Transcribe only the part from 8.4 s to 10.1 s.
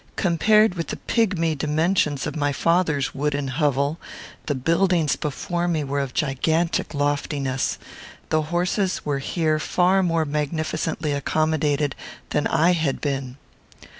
horses were here far